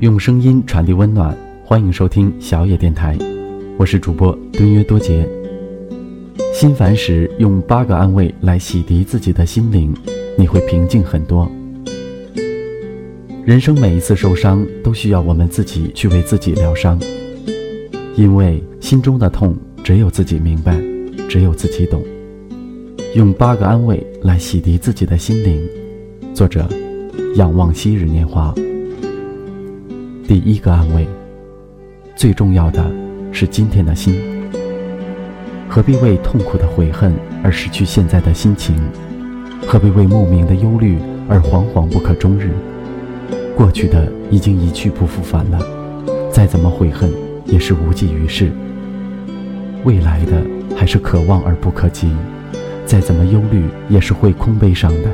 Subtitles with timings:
[0.00, 3.18] 用声音传递温暖，欢迎收听小野电台，
[3.76, 5.28] 我是主播敦约多杰。
[6.54, 9.94] 心烦时，用八个安慰来洗涤自己的心灵，
[10.38, 11.46] 你会平静很多。
[13.44, 16.98] 人生每一次受伤，都需要我们自己去为自己疗伤，
[18.16, 19.54] 因为心中的痛
[19.84, 20.80] 只有自己明白，
[21.28, 22.02] 只有自己懂。
[23.14, 25.60] 用八个安慰来洗涤自己的心灵。
[26.32, 26.66] 作者：
[27.36, 28.54] 仰望昔日年华。
[30.30, 31.08] 第一个安慰，
[32.14, 32.88] 最重要的
[33.32, 34.14] 是今天的心。
[35.68, 37.12] 何必为痛苦的悔恨
[37.42, 38.76] 而失去现在的心情？
[39.66, 42.52] 何必为莫名的忧虑而惶惶不可终日？
[43.56, 45.58] 过去的已经一去不复返了，
[46.30, 47.10] 再怎么悔恨
[47.44, 48.52] 也是无济于事。
[49.82, 50.40] 未来的
[50.76, 52.08] 还是可望而不可及，
[52.86, 55.10] 再怎么忧虑也是会空悲伤的。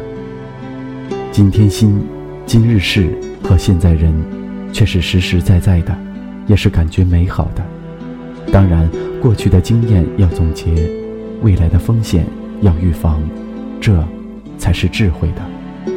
[1.32, 2.04] 今天心、
[2.44, 4.12] 今日事和现在人。
[4.72, 5.96] 却是实实在在的，
[6.46, 7.64] 也是感觉美好的。
[8.52, 8.88] 当然，
[9.20, 10.90] 过去的经验要总结，
[11.42, 12.26] 未来的风险
[12.60, 13.20] 要预防，
[13.80, 14.06] 这
[14.56, 15.92] 才是智慧的。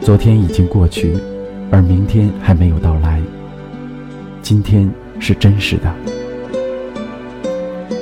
[0.00, 1.16] 昨天已经过去，
[1.70, 3.20] 而明天还没有到来。
[4.40, 5.92] 今天是真实的。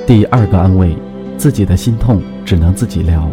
[0.05, 0.95] 第二个安慰，
[1.35, 3.27] 自己的心痛只能自己疗，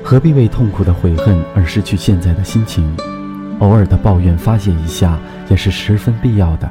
[0.00, 2.88] 何必为痛苦的悔恨而失去现在的心情？
[3.60, 5.16] 偶尔的抱怨发泄一下
[5.48, 6.70] 也是十分必要的，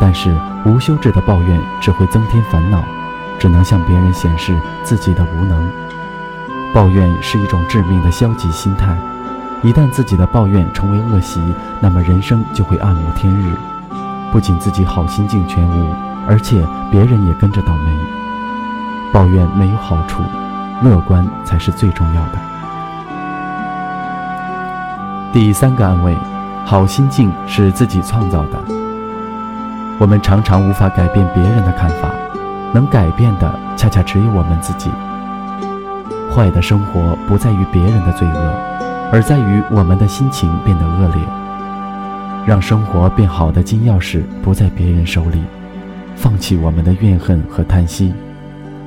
[0.00, 0.34] 但是
[0.66, 2.82] 无休止的抱怨只会增添烦恼，
[3.38, 5.68] 只能向别人显示自己的无能。
[6.74, 8.96] 抱怨是一种致命的消极心态，
[9.62, 11.40] 一旦自己的抱怨成为恶习，
[11.80, 13.54] 那么人生就会暗无天日，
[14.32, 15.94] 不仅自己好心境全无，
[16.26, 17.96] 而且别人也跟着倒霉。
[19.12, 20.22] 抱怨没有好处，
[20.82, 22.53] 乐观才是最重要的。
[25.34, 26.14] 第三个安慰，
[26.64, 28.64] 好心境是自己创造的。
[29.98, 32.08] 我们常常无法改变别人的看法，
[32.72, 34.88] 能改变的恰恰只有我们自己。
[36.32, 38.54] 坏的生活不在于别人的罪恶，
[39.10, 41.20] 而在于我们的心情变得恶劣。
[42.46, 45.42] 让生活变好的金钥匙不在别人手里，
[46.14, 48.14] 放弃我们的怨恨和叹息，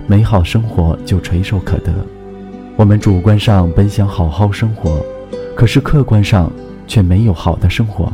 [0.07, 1.91] 美好生活就垂手可得。
[2.77, 5.03] 我们主观上本想好好生活。
[5.57, 6.51] 可是客观上
[6.85, 8.13] 却没有好的生活，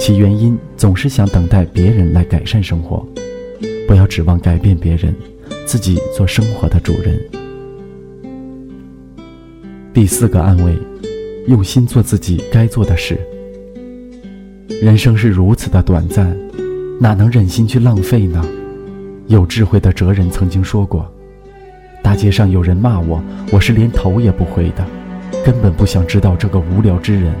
[0.00, 3.06] 其原因总是想等待别人来改善生活，
[3.86, 5.14] 不要指望改变别人，
[5.64, 7.16] 自己做生活的主人。
[9.94, 10.76] 第四个安慰，
[11.46, 13.16] 用心做自己该做的事。
[14.82, 16.36] 人生是如此的短暂，
[17.00, 18.44] 哪能忍心去浪费呢？
[19.28, 21.08] 有智慧的哲人曾经说过
[22.02, 23.22] ：“大街上有人骂我，
[23.52, 24.84] 我是连头也不回的。”
[25.44, 27.32] 根本不想知道这个无聊之人。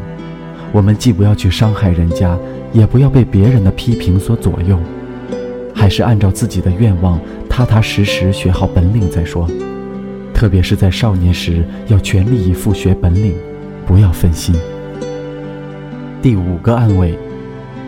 [0.72, 2.38] 我们既不要去伤害人家，
[2.72, 4.78] 也不要被别人的批评所左右，
[5.74, 9.48] 还是按照自己的愿望，踏踏实实学好本领再说。
[10.32, 13.34] 特别是在少年时，要全力以赴学本领，
[13.86, 14.54] 不要分心。
[16.22, 17.18] 第五个安慰，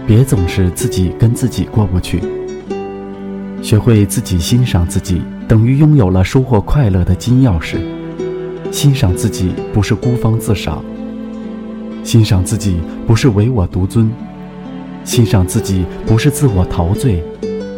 [0.07, 2.21] 别总是自己跟自己过不去。
[3.63, 7.77] 学会自己欣赏自己，等于拥有了收获快乐的金钥匙。
[8.73, 10.83] 欣赏自己不是孤芳自赏，
[12.03, 14.11] 欣赏自己不是唯我独尊，
[15.05, 17.23] 欣赏自己不是自我陶醉，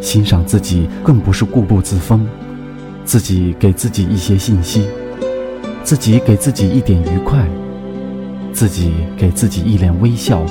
[0.01, 2.25] 欣赏自己更不是固步自封。
[3.05, 4.87] 自己给自己一些信息，
[5.83, 7.45] 自己给自己一点愉快，
[8.53, 10.43] 自己给自己一脸微笑，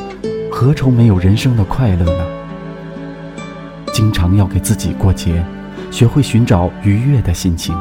[0.52, 2.26] 何愁没有人生的快乐呢？
[3.94, 5.44] 经常要给自己过节，
[5.90, 7.74] 学会寻找愉悦的心情。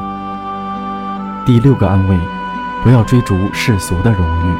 [1.45, 2.17] 第六个安慰。
[2.83, 4.57] 不要追逐世俗的荣誉，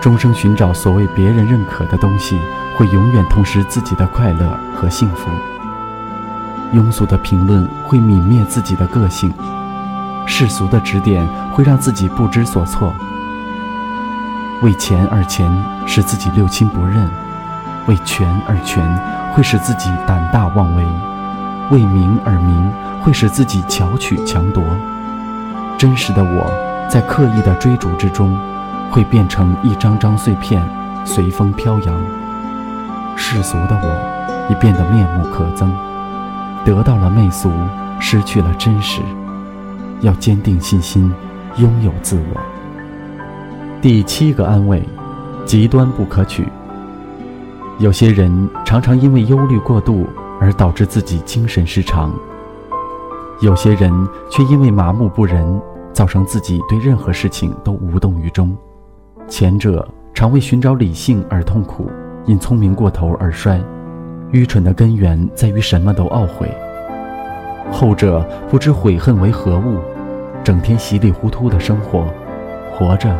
[0.00, 2.36] 终生寻找所谓别人认可的东西，
[2.76, 5.30] 会永远痛失自己的快乐和幸福。
[6.74, 9.32] 庸俗的评论会泯灭自己的个性，
[10.26, 12.92] 世俗的指点会让自己不知所措。
[14.62, 15.48] 为钱而钱，
[15.86, 17.06] 使自己六亲不认；
[17.86, 18.84] 为权而权，
[19.34, 20.82] 会使自己胆大妄为；
[21.70, 22.72] 为名而名，
[23.02, 24.64] 会使自己巧取强夺。
[25.78, 26.71] 真实的我。
[26.88, 28.36] 在刻意的追逐之中，
[28.90, 30.62] 会变成一张张碎片，
[31.04, 32.00] 随风飘扬。
[33.16, 35.70] 世俗的我，已变得面目可憎，
[36.64, 37.50] 得到了媚俗，
[37.98, 39.00] 失去了真实。
[40.00, 41.12] 要坚定信心，
[41.56, 42.40] 拥有自我。
[43.80, 44.82] 第七个安慰，
[45.46, 46.46] 极端不可取。
[47.78, 50.06] 有些人常常因为忧虑过度
[50.40, 52.12] 而导致自己精神失常，
[53.40, 53.92] 有些人
[54.30, 55.60] 却因为麻木不仁。
[55.92, 58.56] 造成自己对任何事情都无动于衷，
[59.28, 61.90] 前者常为寻找理性而痛苦，
[62.24, 63.60] 因聪明过头而衰，
[64.30, 66.48] 愚蠢的根源在于什么都懊悔。
[67.70, 69.78] 后者不知悔恨为何物，
[70.42, 72.04] 整天稀里糊涂的生活，
[72.74, 73.14] 活着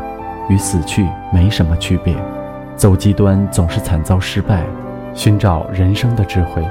[0.48, 2.14] 与死去没什么区别。
[2.74, 4.64] 走极端总是惨遭失败，
[5.14, 6.66] 寻找人生的智慧。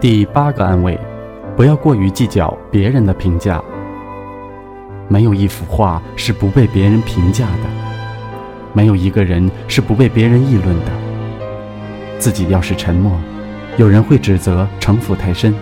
[0.00, 0.98] 第八个安慰：
[1.56, 3.62] 不要过于计较别人的评价。
[5.08, 7.68] 没有一幅画是不被别人评价的，
[8.72, 10.90] 没有一个人是不被别人议论的。
[12.18, 13.12] 自己要是沉默，
[13.76, 15.52] 有人会指责城府太深；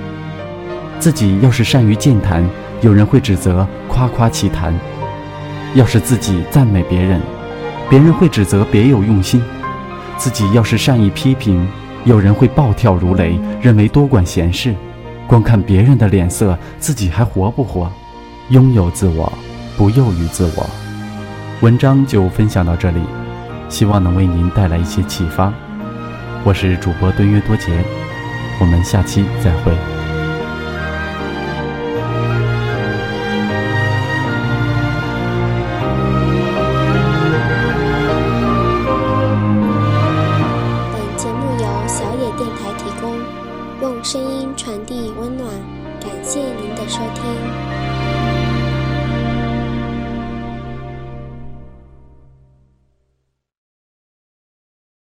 [0.98, 2.48] 自己要是善于健谈，
[2.80, 4.72] 有人会指责夸夸其谈；
[5.74, 7.20] 要是自己赞美别人，
[7.90, 9.40] 别人会指责别有用心；
[10.16, 11.66] 自己要是善意批评，
[12.04, 14.72] 有人会暴跳如雷，认为多管闲事。
[15.32, 17.90] 光看别人的脸色，自己还活不活？
[18.50, 19.32] 拥有自我，
[19.78, 20.68] 不囿于自我。
[21.62, 23.00] 文章就分享到这里，
[23.70, 25.50] 希望能为您带来一些启发。
[26.44, 27.82] 我是主播敦约多杰，
[28.60, 29.91] 我们下期再会。
[43.82, 45.48] 用声音传递温暖，
[46.00, 47.91] 感谢您的收听。